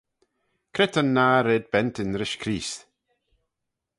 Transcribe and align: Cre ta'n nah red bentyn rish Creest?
Cre 0.73 0.85
ta'n 0.89 1.09
nah 1.15 1.37
red 1.41 1.65
bentyn 1.71 2.17
rish 2.19 2.37
Creest? 2.41 2.79